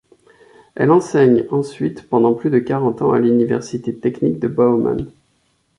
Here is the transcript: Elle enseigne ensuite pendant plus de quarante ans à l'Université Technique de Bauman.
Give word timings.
Elle 0.73 0.89
enseigne 0.89 1.45
ensuite 1.51 2.09
pendant 2.09 2.33
plus 2.33 2.49
de 2.49 2.57
quarante 2.57 3.03
ans 3.03 3.11
à 3.11 3.19
l'Université 3.19 3.95
Technique 3.95 4.39
de 4.39 4.47
Bauman. 4.47 5.05